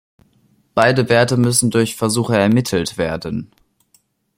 Beide 0.73 1.09
Werte 1.09 1.37
müssen 1.37 1.69
durch 1.69 1.95
Versuche 1.95 2.35
ermittelt 2.35 2.97
werden. 2.97 3.51